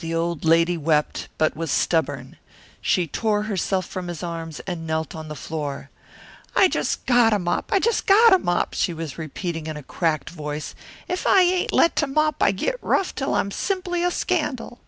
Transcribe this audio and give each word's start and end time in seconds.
The 0.00 0.12
old 0.12 0.44
lady 0.44 0.76
wept, 0.76 1.28
but 1.38 1.56
was 1.56 1.70
stubborn. 1.70 2.38
She 2.80 3.06
tore 3.06 3.44
herself 3.44 3.86
from 3.86 4.08
his 4.08 4.20
arms 4.20 4.58
and 4.66 4.84
knelt 4.84 5.14
on 5.14 5.28
the 5.28 5.36
floor. 5.36 5.90
"I 6.56 6.66
just 6.66 7.06
got 7.06 7.30
to 7.30 7.38
mop, 7.38 7.70
I 7.72 7.78
just 7.78 8.04
got 8.04 8.30
to 8.30 8.40
mop," 8.40 8.74
she 8.74 8.92
was 8.92 9.16
repeating 9.16 9.68
in 9.68 9.76
a 9.76 9.84
cracked 9.84 10.30
voice. 10.30 10.74
"If 11.06 11.24
I 11.24 11.42
ain't 11.42 11.72
let 11.72 11.94
to 12.02 12.08
mop 12.08 12.42
I 12.42 12.50
git 12.50 12.80
rough 12.82 13.14
till 13.14 13.32
I'm 13.34 13.52
simply 13.52 14.02
a 14.02 14.10
scandal." 14.10 14.80